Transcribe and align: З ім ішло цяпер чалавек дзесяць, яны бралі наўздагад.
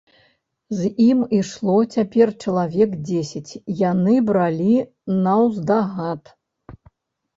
З 0.77 0.87
ім 1.07 1.19
ішло 1.39 1.75
цяпер 1.97 2.31
чалавек 2.45 2.95
дзесяць, 3.09 3.59
яны 3.91 4.13
бралі 4.31 4.75
наўздагад. 5.27 6.23